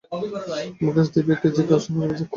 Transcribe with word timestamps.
মুকেশ 0.81 1.07
দ্বীপে 1.13 1.35
দিকে 1.45 1.47
জাহাজ 1.57 1.83
ঘোরাও। 1.93 2.23